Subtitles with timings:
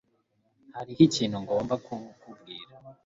[0.75, 2.73] Hariho ikintu ngomba kukubwira.